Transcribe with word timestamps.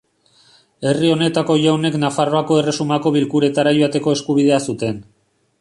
Herri 0.91 1.11
honetako 1.15 1.57
jaunek 1.65 1.99
Nafarroako 2.05 2.59
erresumako 2.63 3.15
bilkuretara 3.19 3.77
joateko 3.81 4.19
eskubidea 4.19 4.63
zuten. 4.71 5.03